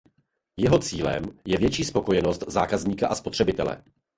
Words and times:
Jeho 0.57 0.79
cílem 0.79 1.23
je 1.45 1.57
větší 1.57 1.83
spokojenost 1.83 2.43
zákazníka 2.47 3.07
a 3.07 3.15
spotřebitele. 3.15 3.83